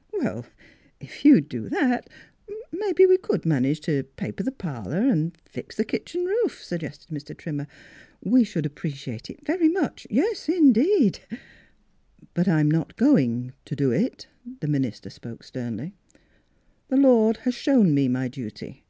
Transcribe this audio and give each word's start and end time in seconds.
"If 1.00 1.22
you'd 1.22 1.50
do 1.50 1.68
that 1.68 2.08
mebbe 2.72 3.00
we 3.00 3.18
c'd 3.22 3.44
manage 3.44 3.80
to 3.82 4.04
paper 4.16 4.42
the 4.42 4.50
parlour 4.50 4.96
an' 4.96 5.34
fix 5.44 5.76
the 5.76 5.84
kitchen 5.84 6.24
roof," 6.24 6.64
suggested 6.64 7.10
Mr. 7.10 7.36
Trimmer." 7.36 7.66
We 8.34 8.42
should 8.42 8.64
appreciate 8.64 9.28
it 9.28 9.44
very 9.44 9.68
much. 9.68 10.06
Yes, 10.08 10.48
in 10.48 10.72
deed."" 10.72 11.18
But 12.32 12.48
I'm 12.48 12.70
not 12.70 12.96
going 12.96 13.52
to 13.66 13.76
do 13.76 13.90
it," 13.90 14.28
the 14.60 14.66
min 14.66 14.86
ister 14.86 15.10
spoke 15.10 15.42
sternly." 15.44 15.92
The 16.88 16.96
Lord 16.96 17.36
has 17.44 17.54
shown 17.54 17.92
me 17.92 18.08
my 18.08 18.28
duty. 18.28 18.84